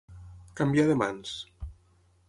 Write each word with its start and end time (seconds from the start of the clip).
Canviar 0.61 0.87
de 0.93 0.97
mans. 1.03 1.37